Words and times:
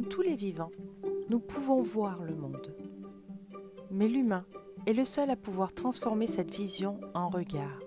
comme 0.00 0.08
tous 0.08 0.22
les 0.22 0.36
vivants, 0.36 0.70
nous 1.28 1.40
pouvons 1.40 1.82
voir 1.82 2.22
le 2.22 2.34
monde. 2.34 2.74
Mais 3.90 4.08
l'humain 4.08 4.46
est 4.86 4.94
le 4.94 5.04
seul 5.04 5.28
à 5.28 5.36
pouvoir 5.36 5.74
transformer 5.74 6.26
cette 6.26 6.50
vision 6.50 6.98
en 7.12 7.28
regard, 7.28 7.78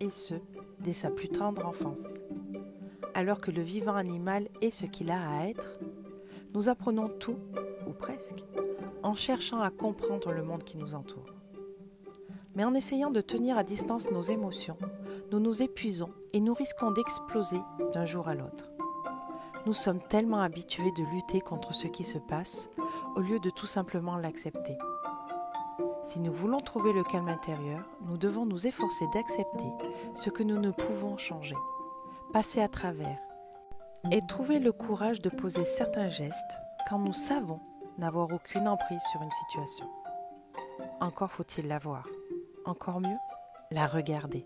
et 0.00 0.08
ce, 0.08 0.32
dès 0.80 0.94
sa 0.94 1.10
plus 1.10 1.28
tendre 1.28 1.66
enfance. 1.66 2.06
Alors 3.12 3.38
que 3.38 3.50
le 3.50 3.60
vivant 3.60 3.96
animal 3.96 4.48
est 4.62 4.70
ce 4.70 4.86
qu'il 4.86 5.10
a 5.10 5.20
à 5.28 5.44
être, 5.44 5.78
nous 6.54 6.70
apprenons 6.70 7.10
tout, 7.10 7.36
ou 7.86 7.92
presque, 7.92 8.44
en 9.02 9.14
cherchant 9.14 9.60
à 9.60 9.68
comprendre 9.68 10.32
le 10.32 10.44
monde 10.44 10.64
qui 10.64 10.78
nous 10.78 10.94
entoure. 10.94 11.34
Mais 12.54 12.64
en 12.64 12.72
essayant 12.72 13.10
de 13.10 13.20
tenir 13.20 13.58
à 13.58 13.64
distance 13.64 14.10
nos 14.10 14.22
émotions, 14.22 14.78
nous 15.30 15.38
nous 15.38 15.60
épuisons 15.60 16.14
et 16.32 16.40
nous 16.40 16.54
risquons 16.54 16.92
d'exploser 16.92 17.60
d'un 17.92 18.06
jour 18.06 18.28
à 18.28 18.34
l'autre. 18.34 18.71
Nous 19.64 19.74
sommes 19.74 20.00
tellement 20.00 20.40
habitués 20.40 20.90
de 20.92 21.04
lutter 21.04 21.40
contre 21.40 21.72
ce 21.72 21.86
qui 21.86 22.02
se 22.02 22.18
passe 22.18 22.68
au 23.14 23.20
lieu 23.20 23.38
de 23.38 23.50
tout 23.50 23.66
simplement 23.66 24.16
l'accepter. 24.16 24.76
Si 26.02 26.18
nous 26.18 26.32
voulons 26.32 26.60
trouver 26.60 26.92
le 26.92 27.04
calme 27.04 27.28
intérieur, 27.28 27.88
nous 28.00 28.18
devons 28.18 28.44
nous 28.44 28.66
efforcer 28.66 29.04
d'accepter 29.14 29.72
ce 30.16 30.30
que 30.30 30.42
nous 30.42 30.58
ne 30.58 30.72
pouvons 30.72 31.16
changer, 31.16 31.54
passer 32.32 32.60
à 32.60 32.68
travers 32.68 33.18
et 34.10 34.20
trouver 34.26 34.58
le 34.58 34.72
courage 34.72 35.20
de 35.20 35.30
poser 35.30 35.64
certains 35.64 36.08
gestes 36.08 36.58
quand 36.88 36.98
nous 36.98 37.12
savons 37.12 37.60
n'avoir 37.98 38.32
aucune 38.32 38.66
emprise 38.66 39.02
sur 39.12 39.22
une 39.22 39.30
situation. 39.30 39.88
Encore 41.00 41.30
faut-il 41.30 41.68
la 41.68 41.78
voir. 41.78 42.08
Encore 42.64 43.00
mieux, 43.00 43.18
la 43.70 43.86
regarder. 43.86 44.44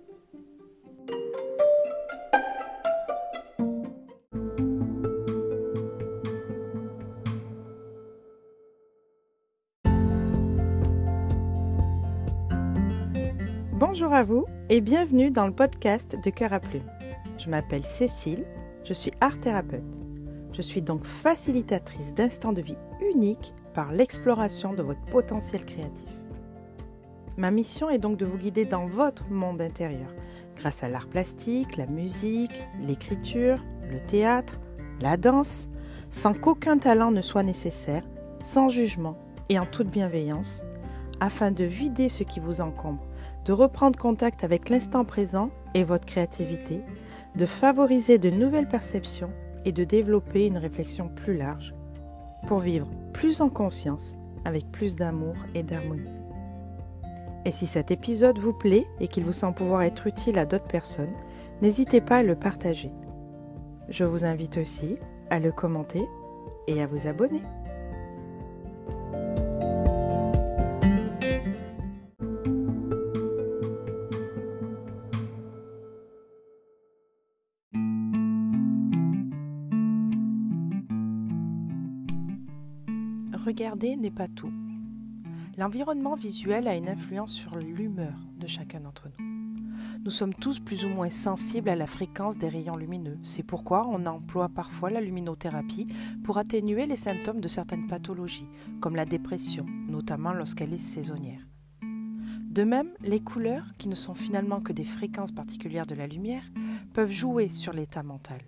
Bonjour 13.79 14.15
à 14.15 14.23
vous 14.23 14.47
et 14.71 14.81
bienvenue 14.81 15.31
dans 15.31 15.47
le 15.47 15.53
podcast 15.53 16.17
de 16.25 16.31
Cœur 16.31 16.55
à 16.55 16.61
Plume. 16.61 16.91
Je 17.37 17.51
m'appelle 17.51 17.85
Cécile, 17.85 18.47
je 18.85 18.95
suis 18.95 19.11
art 19.21 19.39
thérapeute. 19.39 19.83
Je 20.55 20.63
suis 20.63 20.81
donc 20.81 21.05
facilitatrice 21.05 22.15
d'instants 22.15 22.55
de 22.55 22.63
vie 22.63 22.79
uniques 23.13 23.53
par 23.75 23.93
l'exploration 23.93 24.73
de 24.73 24.83
votre 24.83 25.05
potentiel 25.11 25.67
créatif. 25.67 26.09
Ma 27.37 27.51
mission 27.51 27.91
est 27.91 27.99
donc 27.99 28.17
de 28.17 28.25
vous 28.25 28.39
guider 28.39 28.65
dans 28.65 28.87
votre 28.87 29.29
monde 29.29 29.61
intérieur 29.61 30.09
grâce 30.57 30.83
à 30.83 30.89
l'art 30.89 31.09
plastique, 31.09 31.77
la 31.77 31.85
musique, 31.85 32.63
l'écriture, 32.81 33.63
le 33.91 34.01
théâtre, 34.07 34.59
la 35.03 35.19
danse, 35.19 35.69
sans 36.09 36.33
qu'aucun 36.33 36.79
talent 36.79 37.11
ne 37.11 37.21
soit 37.21 37.43
nécessaire, 37.43 38.05
sans 38.41 38.71
jugement 38.71 39.19
et 39.51 39.59
en 39.59 39.67
toute 39.67 39.91
bienveillance, 39.91 40.65
afin 41.21 41.51
de 41.51 41.65
vider 41.65 42.09
ce 42.09 42.23
qui 42.23 42.41
vous 42.41 42.63
encombre 42.63 43.07
de 43.47 43.53
reprendre 43.53 43.99
contact 43.99 44.43
avec 44.43 44.69
l'instant 44.69 45.05
présent 45.05 45.51
et 45.75 45.85
votre 45.85 46.05
créativité, 46.05 46.83
de 47.37 47.47
favoriser 47.47 48.19
de 48.19 48.29
nouvelles 48.29 48.69
perceptions 48.69 49.31
et 49.65 49.71
de 49.71 49.85
développer 49.85 50.47
une 50.47 50.59
réflexion 50.59 51.09
plus 51.09 51.37
large 51.37 51.75
pour 52.49 52.59
vivre 52.59 52.89
plus 53.13 53.41
en 53.41 53.49
conscience 53.49 54.17
avec 54.45 54.71
plus 54.73 54.97
d'amour 54.97 55.35
et 55.55 55.63
d'harmonie. 55.63 56.11
Et 57.45 57.53
si 57.53 57.69
cet 57.69 57.93
épisode 57.93 58.41
vous 58.41 58.53
plaît 58.53 58.87
et 58.99 59.07
qu'il 59.07 59.25
vous 59.25 59.33
semble 59.33 59.55
pouvoir 59.55 59.83
être 59.83 60.09
utile 60.09 60.39
à 60.39 60.45
d'autres 60.45 60.67
personnes, 60.67 61.15
n'hésitez 61.63 62.01
pas 62.01 62.17
à 62.17 62.23
le 62.25 62.35
partager. 62.35 62.91
Je 63.89 64.05
vous 64.05 64.25
invite 64.25 64.59
aussi 64.59 64.97
à 65.31 65.39
le 65.39 65.53
commenter 65.53 66.05
et 66.67 66.83
à 66.83 66.89
vous 66.89 67.07
abonner. 67.07 67.43
Regarder 83.47 83.97
n'est 83.97 84.11
pas 84.11 84.27
tout. 84.27 84.51
L'environnement 85.57 86.17
visuel 86.17 86.67
a 86.67 86.77
une 86.77 86.89
influence 86.89 87.33
sur 87.33 87.57
l'humeur 87.57 88.15
de 88.39 88.47
chacun 88.49 88.81
d'entre 88.81 89.09
nous. 89.09 89.25
Nous 90.05 90.11
sommes 90.11 90.35
tous 90.35 90.59
plus 90.59 90.85
ou 90.85 90.89
moins 90.89 91.11
sensibles 91.11 91.69
à 91.69 91.77
la 91.77 91.87
fréquence 91.87 92.39
des 92.39 92.49
rayons 92.49 92.77
lumineux. 92.77 93.19
C'est 93.23 93.45
pourquoi 93.45 93.87
on 93.87 94.05
emploie 94.07 94.49
parfois 94.49 94.91
la 94.91 95.01
luminothérapie 95.01 95.87
pour 96.25 96.39
atténuer 96.39 96.87
les 96.87 96.97
symptômes 96.97 97.41
de 97.41 97.49
certaines 97.49 97.87
pathologies, 97.87 98.49
comme 98.81 98.97
la 98.97 99.05
dépression, 99.05 99.65
notamment 99.89 100.33
lorsqu'elle 100.33 100.75
est 100.75 100.79
saisonnière. 100.79 101.47
De 102.51 102.65
même, 102.65 102.91
les 103.03 103.21
couleurs, 103.21 103.75
qui 103.79 103.89
ne 103.89 103.95
sont 103.95 104.15
finalement 104.15 104.61
que 104.61 104.73
des 104.73 104.85
fréquences 104.85 105.33
particulières 105.33 105.87
de 105.87 105.95
la 105.95 106.07
lumière, 106.07 106.45
peuvent 106.95 107.13
jouer 107.13 107.49
sur 107.49 107.73
l'état 107.73 108.03
mental. 108.03 108.41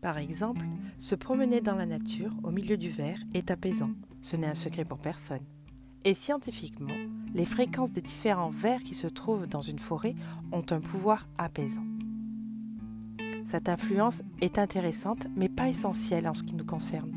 Par 0.00 0.16
exemple, 0.16 0.64
se 0.98 1.14
promener 1.14 1.60
dans 1.60 1.76
la 1.76 1.86
nature 1.86 2.32
au 2.42 2.50
milieu 2.50 2.76
du 2.78 2.90
verre 2.90 3.20
est 3.34 3.50
apaisant. 3.50 3.90
Ce 4.22 4.36
n'est 4.36 4.46
un 4.46 4.54
secret 4.54 4.84
pour 4.84 4.98
personne. 4.98 5.44
Et 6.04 6.14
scientifiquement, 6.14 6.94
les 7.34 7.44
fréquences 7.44 7.92
des 7.92 8.00
différents 8.00 8.50
verres 8.50 8.82
qui 8.82 8.94
se 8.94 9.06
trouvent 9.06 9.46
dans 9.46 9.60
une 9.60 9.78
forêt 9.78 10.14
ont 10.52 10.64
un 10.70 10.80
pouvoir 10.80 11.28
apaisant. 11.36 11.84
Cette 13.44 13.68
influence 13.68 14.22
est 14.40 14.58
intéressante, 14.58 15.26
mais 15.36 15.48
pas 15.48 15.68
essentielle 15.68 16.26
en 16.28 16.34
ce 16.34 16.42
qui 16.42 16.54
nous 16.54 16.64
concerne. 16.64 17.12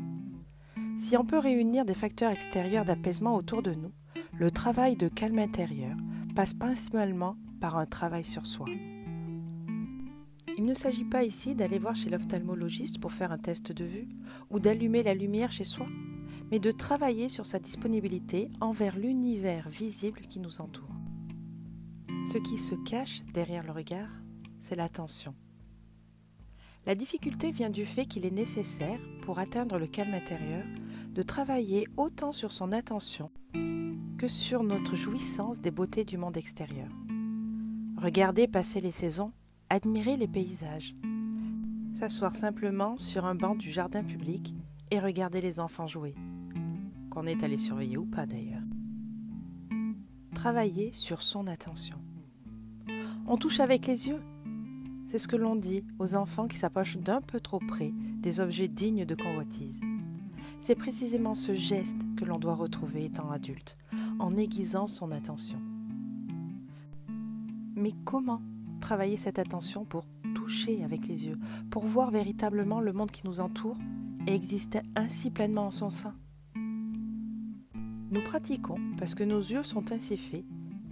Si 0.96 1.16
on 1.16 1.24
peut 1.24 1.38
réunir 1.38 1.84
des 1.84 1.94
facteurs 1.94 2.32
extérieurs 2.32 2.84
d'apaisement 2.84 3.34
autour 3.34 3.62
de 3.62 3.72
nous, 3.72 3.92
le 4.38 4.50
travail 4.50 4.96
de 4.96 5.08
calme 5.08 5.38
intérieur 5.38 5.96
passe 6.34 6.54
principalement 6.54 7.36
par 7.60 7.78
un 7.78 7.86
travail 7.86 8.24
sur 8.24 8.46
soi. 8.46 8.66
Il 10.56 10.64
ne 10.64 10.74
s'agit 10.74 11.04
pas 11.04 11.24
ici 11.24 11.54
d'aller 11.54 11.80
voir 11.80 11.96
chez 11.96 12.10
l'ophtalmologiste 12.10 13.00
pour 13.00 13.12
faire 13.12 13.32
un 13.32 13.38
test 13.38 13.72
de 13.72 13.84
vue 13.84 14.08
ou 14.50 14.60
d'allumer 14.60 15.02
la 15.02 15.14
lumière 15.14 15.50
chez 15.50 15.64
soi, 15.64 15.86
mais 16.50 16.60
de 16.60 16.70
travailler 16.70 17.28
sur 17.28 17.44
sa 17.44 17.58
disponibilité 17.58 18.50
envers 18.60 18.96
l'univers 18.96 19.68
visible 19.68 20.20
qui 20.20 20.38
nous 20.38 20.60
entoure. 20.60 20.94
Ce 22.32 22.38
qui 22.38 22.58
se 22.58 22.76
cache 22.76 23.22
derrière 23.32 23.64
le 23.64 23.72
regard, 23.72 24.08
c'est 24.60 24.76
l'attention. 24.76 25.34
La 26.86 26.94
difficulté 26.94 27.50
vient 27.50 27.70
du 27.70 27.84
fait 27.84 28.04
qu'il 28.04 28.24
est 28.24 28.30
nécessaire, 28.30 29.00
pour 29.22 29.38
atteindre 29.38 29.78
le 29.78 29.86
calme 29.86 30.14
intérieur, 30.14 30.64
de 31.10 31.22
travailler 31.22 31.88
autant 31.96 32.32
sur 32.32 32.52
son 32.52 32.72
attention 32.72 33.30
que 34.18 34.28
sur 34.28 34.62
notre 34.62 34.94
jouissance 34.94 35.60
des 35.60 35.70
beautés 35.70 36.04
du 36.04 36.18
monde 36.18 36.36
extérieur. 36.36 36.88
Regarder 37.96 38.46
passer 38.46 38.80
les 38.80 38.90
saisons 38.90 39.32
admirer 39.70 40.16
les 40.16 40.28
paysages, 40.28 40.94
s'asseoir 41.98 42.34
simplement 42.34 42.98
sur 42.98 43.24
un 43.24 43.34
banc 43.34 43.54
du 43.54 43.70
jardin 43.70 44.02
public 44.02 44.54
et 44.90 44.98
regarder 44.98 45.40
les 45.40 45.60
enfants 45.60 45.86
jouer, 45.86 46.14
qu'on 47.10 47.26
est 47.26 47.42
allé 47.42 47.56
surveiller 47.56 47.96
ou 47.96 48.06
pas 48.06 48.26
d'ailleurs. 48.26 48.62
Travailler 50.34 50.92
sur 50.92 51.22
son 51.22 51.46
attention. 51.46 51.96
On 53.26 53.36
touche 53.36 53.60
avec 53.60 53.86
les 53.86 54.08
yeux. 54.08 54.20
C'est 55.06 55.18
ce 55.18 55.28
que 55.28 55.36
l'on 55.36 55.56
dit 55.56 55.84
aux 55.98 56.14
enfants 56.14 56.48
qui 56.48 56.56
s'approchent 56.56 56.98
d'un 56.98 57.20
peu 57.20 57.40
trop 57.40 57.58
près 57.58 57.92
des 58.18 58.40
objets 58.40 58.68
dignes 58.68 59.06
de 59.06 59.14
convoitise. 59.14 59.80
C'est 60.60 60.74
précisément 60.74 61.34
ce 61.34 61.54
geste 61.54 62.00
que 62.16 62.24
l'on 62.24 62.38
doit 62.38 62.54
retrouver 62.54 63.04
étant 63.04 63.30
adulte, 63.30 63.76
en 64.18 64.36
aiguisant 64.36 64.88
son 64.88 65.10
attention. 65.12 65.60
Mais 67.76 67.92
comment 68.04 68.40
travailler 68.84 69.16
cette 69.16 69.38
attention 69.38 69.86
pour 69.86 70.04
toucher 70.34 70.84
avec 70.84 71.08
les 71.08 71.24
yeux, 71.24 71.38
pour 71.70 71.86
voir 71.86 72.10
véritablement 72.10 72.82
le 72.82 72.92
monde 72.92 73.10
qui 73.10 73.26
nous 73.26 73.40
entoure 73.40 73.78
et 74.26 74.34
exister 74.34 74.80
ainsi 74.94 75.30
pleinement 75.30 75.68
en 75.68 75.70
son 75.70 75.88
sein. 75.88 76.14
Nous 76.54 78.22
pratiquons, 78.22 78.78
parce 78.98 79.14
que 79.14 79.24
nos 79.24 79.40
yeux 79.40 79.64
sont 79.64 79.90
ainsi 79.90 80.18
faits, 80.18 80.44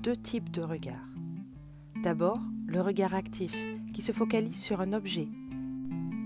deux 0.03 0.17
types 0.17 0.51
de 0.51 0.63
regards. 0.63 1.07
D'abord, 2.03 2.41
le 2.67 2.81
regard 2.81 3.13
actif, 3.13 3.55
qui 3.93 4.01
se 4.01 4.13
focalise 4.13 4.57
sur 4.57 4.81
un 4.81 4.95
objet 4.95 5.29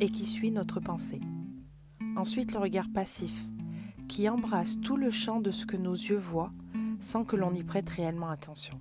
et 0.01 0.09
qui 0.09 0.25
suit 0.25 0.53
notre 0.53 0.79
pensée. 0.79 1.21
Ensuite, 2.17 2.53
le 2.53 2.61
regard 2.61 2.89
passif, 2.95 3.49
qui 4.07 4.29
embrasse 4.29 4.81
tout 4.81 4.97
le 4.97 5.11
champ 5.11 5.41
de 5.41 5.51
ce 5.51 5.67
que 5.67 5.77
nos 5.77 5.95
yeux 5.95 6.17
voient 6.17 6.53
sans 7.01 7.25
que 7.25 7.35
l'on 7.35 7.53
y 7.55 7.65
prête 7.65 7.91
réellement 7.91 8.31
attention. 8.31 8.81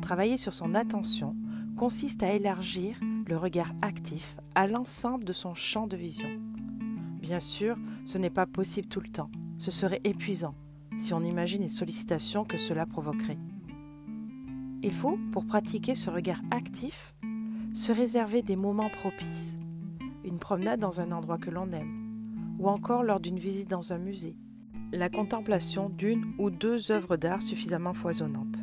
Travailler 0.00 0.36
sur 0.36 0.52
son 0.52 0.74
attention 0.74 1.36
consiste 1.76 2.22
à 2.22 2.32
élargir 2.32 2.96
le 3.26 3.36
regard 3.36 3.72
actif 3.82 4.36
à 4.54 4.66
l'ensemble 4.66 5.24
de 5.24 5.32
son 5.32 5.54
champ 5.54 5.86
de 5.86 5.96
vision. 5.96 6.28
Bien 7.20 7.40
sûr, 7.40 7.76
ce 8.04 8.18
n'est 8.18 8.30
pas 8.30 8.46
possible 8.46 8.88
tout 8.88 9.00
le 9.00 9.08
temps. 9.08 9.30
Ce 9.58 9.70
serait 9.70 10.00
épuisant 10.04 10.54
si 10.98 11.14
on 11.14 11.22
imagine 11.22 11.62
les 11.62 11.68
sollicitations 11.68 12.44
que 12.44 12.58
cela 12.58 12.84
provoquerait. 12.86 13.38
Il 14.82 14.90
faut, 14.90 15.18
pour 15.30 15.46
pratiquer 15.46 15.94
ce 15.94 16.10
regard 16.10 16.42
actif, 16.50 17.14
se 17.72 17.92
réserver 17.92 18.42
des 18.42 18.56
moments 18.56 18.90
propices. 18.90 19.56
Une 20.24 20.38
promenade 20.38 20.80
dans 20.80 21.00
un 21.00 21.12
endroit 21.12 21.38
que 21.38 21.50
l'on 21.50 21.70
aime, 21.70 22.56
ou 22.58 22.68
encore 22.68 23.02
lors 23.02 23.20
d'une 23.20 23.38
visite 23.38 23.70
dans 23.70 23.92
un 23.92 23.98
musée, 23.98 24.36
la 24.92 25.08
contemplation 25.08 25.88
d'une 25.88 26.34
ou 26.38 26.50
deux 26.50 26.90
œuvres 26.90 27.16
d'art 27.16 27.42
suffisamment 27.42 27.94
foisonnantes. 27.94 28.62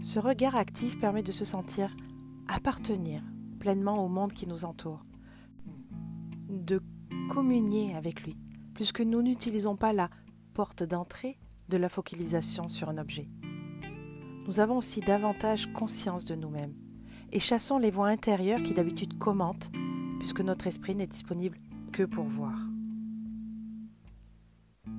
Ce 0.00 0.18
regard 0.18 0.54
actif 0.54 0.98
permet 1.00 1.22
de 1.22 1.32
se 1.32 1.44
sentir 1.44 1.94
appartenir 2.48 3.20
pleinement 3.58 4.04
au 4.04 4.08
monde 4.08 4.32
qui 4.32 4.46
nous 4.46 4.64
entoure, 4.64 5.04
de 6.48 6.80
communier 7.28 7.94
avec 7.94 8.22
lui, 8.22 8.36
puisque 8.74 9.00
nous 9.00 9.22
n'utilisons 9.22 9.76
pas 9.76 9.92
la 9.92 10.08
porte 10.54 10.82
d'entrée 10.82 11.38
de 11.68 11.76
la 11.76 11.88
focalisation 11.88 12.68
sur 12.68 12.88
un 12.88 12.98
objet. 12.98 13.28
Nous 14.46 14.60
avons 14.60 14.78
aussi 14.78 15.00
davantage 15.00 15.70
conscience 15.72 16.24
de 16.24 16.34
nous-mêmes 16.34 16.74
et 17.32 17.40
chassons 17.40 17.78
les 17.78 17.90
voix 17.90 18.08
intérieures 18.08 18.62
qui 18.62 18.72
d'habitude 18.72 19.18
commentent, 19.18 19.70
puisque 20.20 20.40
notre 20.40 20.66
esprit 20.66 20.94
n'est 20.94 21.06
disponible 21.06 21.58
que 21.92 22.04
pour 22.04 22.24
voir. 22.24 22.56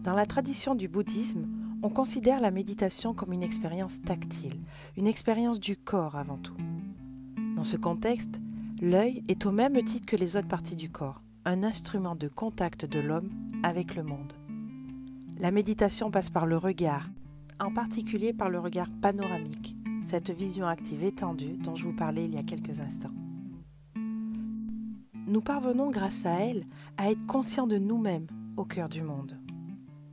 Dans 0.04 0.14
la 0.14 0.26
tradition 0.26 0.76
du 0.76 0.88
bouddhisme, 0.88 1.48
on 1.82 1.90
considère 1.90 2.42
la 2.42 2.52
méditation 2.52 3.14
comme 3.14 3.34
une 3.34 3.44
expérience 3.44 4.02
tactile, 4.02 4.60
une 4.98 5.08
expérience 5.08 5.60
du 5.60 5.78
corps 5.78 6.16
avant 6.16 6.38
tout. 6.38 6.58
Dans 7.56 7.64
ce 7.64 7.78
contexte, 7.78 8.40
l'œil 8.82 9.24
est 9.28 9.46
au 9.46 9.52
même 9.52 9.82
titre 9.84 10.06
que 10.06 10.18
les 10.18 10.36
autres 10.36 10.48
parties 10.48 10.76
du 10.76 10.90
corps, 10.90 11.22
un 11.46 11.64
instrument 11.64 12.16
de 12.16 12.28
contact 12.28 12.86
de 12.86 13.00
l'homme 13.00 13.30
avec 13.64 13.96
le 13.96 14.04
monde. 14.04 14.34
La 15.40 15.52
méditation 15.52 16.12
passe 16.12 16.30
par 16.30 16.46
le 16.46 16.58
regard, 16.58 17.08
en 17.60 17.72
particulier 17.72 18.34
par 18.34 18.50
le 18.50 18.60
regard 18.60 18.90
panoramique, 19.02 19.76
cette 20.04 20.32
vision 20.32 20.66
active 20.66 21.04
étendue 21.04 21.58
dont 21.58 21.76
je 21.76 21.86
vous 21.86 21.96
parlais 21.96 22.26
il 22.26 22.34
y 22.34 22.38
a 22.38 22.44
quelques 22.44 22.80
instants. 22.82 23.14
Nous 25.28 25.42
parvenons 25.42 25.92
grâce 25.92 26.26
à 26.26 26.40
elle 26.40 26.66
à 26.98 27.12
être 27.12 27.26
conscients 27.26 27.68
de 27.68 27.78
nous-mêmes 27.78 28.28
au 28.58 28.66
cœur 28.66 28.90
du 28.90 29.02
monde. 29.02 29.39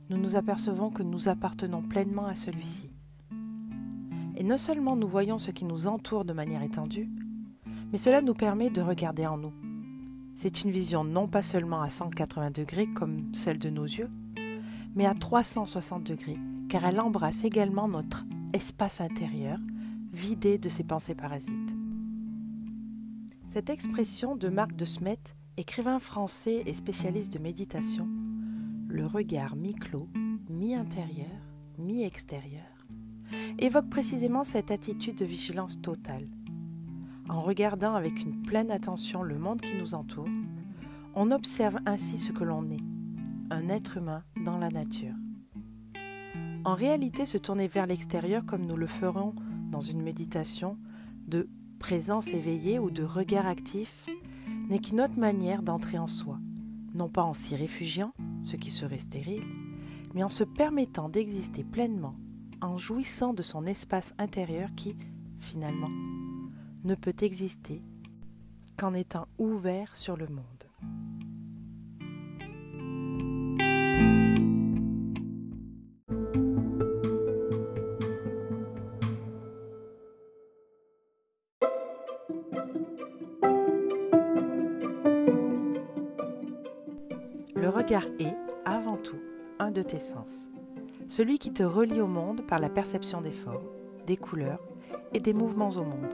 Nous 0.09 0.17
nous 0.17 0.37
apercevons 0.37 0.89
que 0.89 1.03
nous 1.03 1.27
appartenons 1.27 1.81
pleinement 1.81 2.27
à 2.27 2.35
celui-ci. 2.35 2.89
Et 4.37 4.43
non 4.43 4.57
seulement 4.57 4.95
nous 4.95 5.07
voyons 5.07 5.37
ce 5.37 5.51
qui 5.51 5.65
nous 5.65 5.87
entoure 5.87 6.23
de 6.23 6.31
manière 6.31 6.63
étendue, 6.63 7.09
mais 7.91 7.97
cela 7.97 8.21
nous 8.21 8.33
permet 8.33 8.69
de 8.69 8.81
regarder 8.81 9.27
en 9.27 9.37
nous. 9.37 9.53
C'est 10.35 10.63
une 10.63 10.71
vision 10.71 11.03
non 11.03 11.27
pas 11.27 11.41
seulement 11.41 11.81
à 11.81 11.89
180 11.89 12.51
degrés 12.51 12.87
comme 12.87 13.33
celle 13.33 13.59
de 13.59 13.69
nos 13.69 13.83
yeux, 13.83 14.09
mais 14.95 15.05
à 15.05 15.13
360 15.13 16.03
degrés, 16.03 16.39
car 16.69 16.85
elle 16.85 17.01
embrasse 17.01 17.43
également 17.43 17.87
notre 17.87 18.25
espace 18.53 19.01
intérieur, 19.01 19.59
vidé 20.13 20.57
de 20.57 20.69
ses 20.69 20.83
pensées 20.83 21.15
parasites. 21.15 21.75
Cette 23.49 23.69
expression 23.69 24.35
de 24.35 24.47
Marc 24.47 24.75
de 24.75 24.85
Smet, 24.85 25.19
écrivain 25.57 25.99
français 25.99 26.63
et 26.65 26.73
spécialiste 26.73 27.33
de 27.33 27.39
méditation, 27.39 28.07
le 28.87 29.05
regard 29.05 29.55
mi-clos, 29.55 30.07
mi-intérieur, 30.49 31.27
mi-extérieur, 31.77 32.63
évoque 33.59 33.89
précisément 33.89 34.43
cette 34.43 34.71
attitude 34.71 35.17
de 35.17 35.25
vigilance 35.25 35.81
totale, 35.81 36.27
en 37.29 37.41
regardant 37.41 37.95
avec 37.95 38.23
une 38.23 38.41
pleine 38.43 38.71
attention 38.71 39.23
le 39.23 39.37
monde 39.37 39.61
qui 39.61 39.75
nous 39.75 39.93
entoure, 39.93 40.29
on 41.15 41.31
observe 41.31 41.77
ainsi 41.85 42.17
ce 42.17 42.31
que 42.31 42.45
l'on 42.45 42.69
est, 42.69 42.83
un 43.49 43.67
être 43.69 43.97
humain 43.97 44.23
dans 44.45 44.57
la 44.57 44.69
nature. 44.69 45.15
En 46.63 46.73
réalité, 46.73 47.25
se 47.25 47.37
tourner 47.37 47.67
vers 47.67 47.87
l'extérieur 47.87 48.45
comme 48.45 48.65
nous 48.65 48.77
le 48.77 48.87
ferons 48.87 49.33
dans 49.69 49.79
une 49.79 50.01
méditation 50.01 50.77
de 51.27 51.49
présence 51.79 52.27
éveillée 52.29 52.79
ou 52.79 52.89
de 52.89 53.03
regard 53.03 53.47
actif 53.47 54.05
n'est 54.69 54.79
qu'une 54.79 55.01
autre 55.01 55.19
manière 55.19 55.61
d'entrer 55.61 55.97
en 55.97 56.07
soi, 56.07 56.39
non 56.93 57.09
pas 57.09 57.23
en 57.23 57.33
s'y 57.33 57.55
réfugiant, 57.55 58.13
ce 58.43 58.55
qui 58.55 58.71
serait 58.71 58.99
stérile, 58.99 59.45
mais 60.13 60.23
en 60.23 60.29
se 60.29 60.43
permettant 60.43 61.09
d'exister 61.09 61.63
pleinement, 61.63 62.15
en 62.61 62.77
jouissant 62.77 63.33
de 63.33 63.41
son 63.41 63.65
espace 63.65 64.13
intérieur 64.17 64.69
qui, 64.75 64.95
finalement, 65.39 65.91
ne 66.83 66.95
peut 66.95 67.15
exister 67.21 67.81
qu'en 68.77 68.93
étant 68.93 69.27
ouvert 69.37 69.95
sur 69.95 70.17
le 70.17 70.27
monde. 70.27 70.56
Regard 87.87 88.11
est, 88.19 88.35
avant 88.65 88.97
tout, 88.97 89.21
un 89.59 89.71
de 89.71 89.81
tes 89.81 90.01
sens, 90.01 90.49
celui 91.07 91.39
qui 91.39 91.53
te 91.53 91.63
relie 91.63 92.01
au 92.01 92.07
monde 92.07 92.45
par 92.45 92.59
la 92.59 92.67
perception 92.67 93.21
des 93.21 93.31
formes, 93.31 93.63
des 94.05 94.17
couleurs 94.17 94.59
et 95.13 95.21
des 95.21 95.31
mouvements 95.31 95.69
au 95.69 95.85
monde. 95.85 96.13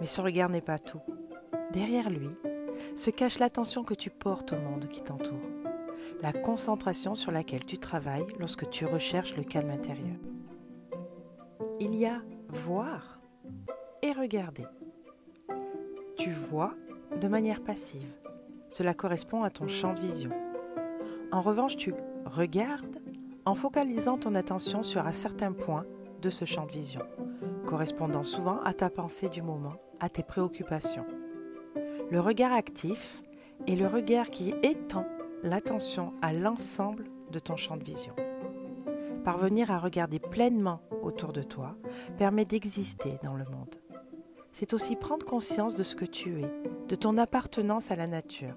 Mais 0.00 0.06
ce 0.06 0.20
regard 0.20 0.50
n'est 0.50 0.60
pas 0.60 0.78
tout. 0.78 1.00
Derrière 1.72 2.08
lui 2.08 2.30
se 2.94 3.10
cache 3.10 3.40
l'attention 3.40 3.82
que 3.82 3.94
tu 3.94 4.08
portes 4.08 4.52
au 4.52 4.56
monde 4.56 4.86
qui 4.86 5.02
t'entoure, 5.02 5.34
la 6.22 6.32
concentration 6.32 7.16
sur 7.16 7.32
laquelle 7.32 7.64
tu 7.64 7.78
travailles 7.78 8.26
lorsque 8.38 8.70
tu 8.70 8.86
recherches 8.86 9.36
le 9.36 9.42
calme 9.42 9.70
intérieur. 9.70 10.16
Il 11.80 11.96
y 11.96 12.06
a 12.06 12.22
voir 12.48 13.18
et 14.00 14.12
regarder. 14.12 14.66
Tu 16.16 16.30
vois 16.30 16.74
de 17.20 17.26
manière 17.26 17.64
passive. 17.64 18.14
Cela 18.70 18.94
correspond 18.94 19.42
à 19.42 19.50
ton 19.50 19.66
champ 19.66 19.92
de 19.92 19.98
vision. 19.98 20.30
En 21.32 21.40
revanche, 21.40 21.76
tu 21.76 21.94
regardes 22.24 23.00
en 23.44 23.54
focalisant 23.54 24.18
ton 24.18 24.34
attention 24.34 24.82
sur 24.82 25.06
un 25.06 25.12
certain 25.12 25.52
point 25.52 25.84
de 26.20 26.30
ce 26.30 26.44
champ 26.44 26.66
de 26.66 26.72
vision 26.72 27.02
correspondant 27.72 28.22
souvent 28.22 28.60
à 28.64 28.74
ta 28.74 28.90
pensée 28.90 29.30
du 29.30 29.40
moment, 29.40 29.74
à 29.98 30.10
tes 30.10 30.22
préoccupations. 30.22 31.06
Le 32.10 32.20
regard 32.20 32.52
actif 32.52 33.22
est 33.66 33.76
le 33.76 33.86
regard 33.86 34.28
qui 34.28 34.50
étend 34.62 35.06
l'attention 35.42 36.12
à 36.20 36.34
l'ensemble 36.34 37.04
de 37.30 37.38
ton 37.38 37.56
champ 37.56 37.78
de 37.78 37.84
vision. 37.84 38.14
Parvenir 39.24 39.70
à 39.70 39.78
regarder 39.78 40.18
pleinement 40.18 40.82
autour 41.02 41.32
de 41.32 41.42
toi 41.42 41.76
permet 42.18 42.44
d'exister 42.44 43.18
dans 43.22 43.34
le 43.34 43.44
monde. 43.44 43.76
C'est 44.52 44.74
aussi 44.74 44.94
prendre 44.96 45.24
conscience 45.24 45.76
de 45.76 45.82
ce 45.82 45.96
que 45.96 46.04
tu 46.04 46.42
es, 46.42 46.52
de 46.88 46.94
ton 46.94 47.16
appartenance 47.16 47.90
à 47.90 47.96
la 47.96 48.06
nature. 48.06 48.54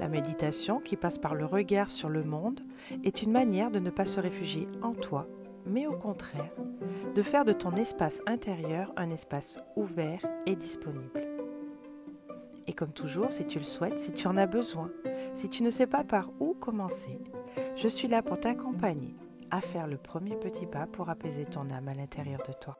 La 0.00 0.08
méditation, 0.08 0.80
qui 0.80 0.96
passe 0.96 1.18
par 1.18 1.34
le 1.36 1.44
regard 1.44 1.90
sur 1.90 2.08
le 2.08 2.24
monde, 2.24 2.60
est 3.04 3.22
une 3.22 3.30
manière 3.30 3.70
de 3.70 3.78
ne 3.78 3.90
pas 3.90 4.06
se 4.06 4.18
réfugier 4.18 4.66
en 4.82 4.94
toi 4.94 5.28
mais 5.66 5.86
au 5.86 5.92
contraire, 5.92 6.52
de 7.14 7.22
faire 7.22 7.44
de 7.44 7.52
ton 7.52 7.72
espace 7.72 8.22
intérieur 8.26 8.92
un 8.96 9.10
espace 9.10 9.58
ouvert 9.76 10.24
et 10.46 10.56
disponible. 10.56 11.26
Et 12.66 12.72
comme 12.72 12.92
toujours, 12.92 13.32
si 13.32 13.46
tu 13.46 13.58
le 13.58 13.64
souhaites, 13.64 14.00
si 14.00 14.12
tu 14.12 14.26
en 14.26 14.36
as 14.36 14.46
besoin, 14.46 14.90
si 15.34 15.48
tu 15.48 15.62
ne 15.62 15.70
sais 15.70 15.86
pas 15.86 16.04
par 16.04 16.30
où 16.40 16.54
commencer, 16.54 17.18
je 17.76 17.88
suis 17.88 18.08
là 18.08 18.22
pour 18.22 18.38
t'accompagner 18.38 19.14
à 19.50 19.60
faire 19.60 19.88
le 19.88 19.96
premier 19.96 20.36
petit 20.36 20.66
pas 20.66 20.86
pour 20.86 21.10
apaiser 21.10 21.44
ton 21.44 21.68
âme 21.70 21.88
à 21.88 21.94
l'intérieur 21.94 22.40
de 22.46 22.52
toi. 22.52 22.78